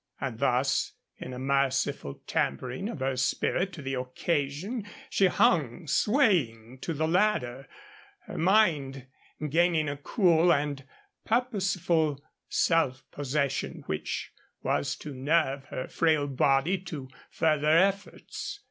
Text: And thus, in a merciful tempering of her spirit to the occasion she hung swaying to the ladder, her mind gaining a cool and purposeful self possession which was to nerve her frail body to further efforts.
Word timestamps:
And 0.19 0.39
thus, 0.39 0.93
in 1.19 1.31
a 1.31 1.37
merciful 1.37 2.23
tempering 2.25 2.89
of 2.89 3.01
her 3.01 3.15
spirit 3.15 3.71
to 3.73 3.83
the 3.83 3.93
occasion 3.93 4.83
she 5.11 5.27
hung 5.27 5.85
swaying 5.85 6.79
to 6.79 6.95
the 6.95 7.07
ladder, 7.07 7.67
her 8.25 8.35
mind 8.39 9.05
gaining 9.47 9.87
a 9.87 9.97
cool 9.97 10.51
and 10.51 10.85
purposeful 11.23 12.19
self 12.49 13.03
possession 13.11 13.83
which 13.85 14.31
was 14.63 14.95
to 14.95 15.13
nerve 15.13 15.65
her 15.65 15.87
frail 15.87 16.25
body 16.25 16.79
to 16.79 17.07
further 17.29 17.69
efforts. 17.77 18.59